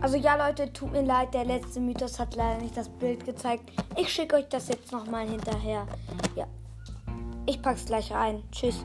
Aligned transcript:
Also 0.00 0.16
ja, 0.16 0.36
Leute, 0.36 0.72
tut 0.72 0.92
mir 0.92 1.02
leid, 1.02 1.34
der 1.34 1.44
letzte 1.44 1.80
Mythos 1.80 2.20
hat 2.20 2.36
leider 2.36 2.60
nicht 2.60 2.76
das 2.76 2.88
Bild 2.88 3.24
gezeigt. 3.24 3.70
Ich 3.96 4.08
schicke 4.08 4.36
euch 4.36 4.48
das 4.48 4.68
jetzt 4.68 4.92
nochmal 4.92 5.28
hinterher. 5.28 5.86
Ja. 6.36 6.46
Ich 7.46 7.60
pack's 7.60 7.86
gleich 7.86 8.12
rein. 8.12 8.42
Tschüss. 8.52 8.84